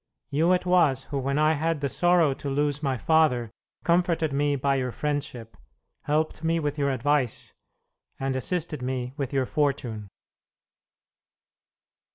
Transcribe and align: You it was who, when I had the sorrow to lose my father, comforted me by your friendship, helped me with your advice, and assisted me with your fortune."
You 0.31 0.51
it 0.53 0.65
was 0.65 1.03
who, 1.03 1.19
when 1.19 1.37
I 1.37 1.53
had 1.53 1.79
the 1.79 1.87
sorrow 1.87 2.33
to 2.33 2.49
lose 2.49 2.81
my 2.81 2.97
father, 2.97 3.51
comforted 3.83 4.33
me 4.33 4.55
by 4.55 4.77
your 4.77 4.91
friendship, 4.91 5.55
helped 6.05 6.43
me 6.43 6.59
with 6.59 6.79
your 6.79 6.89
advice, 6.89 7.53
and 8.19 8.35
assisted 8.35 8.81
me 8.81 9.13
with 9.15 9.31
your 9.31 9.45
fortune." 9.45 10.09